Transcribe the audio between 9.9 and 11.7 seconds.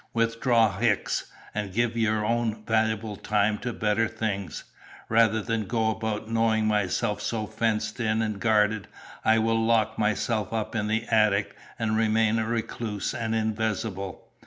myself up in the attic,